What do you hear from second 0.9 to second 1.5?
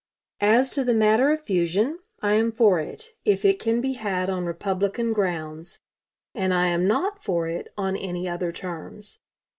matter of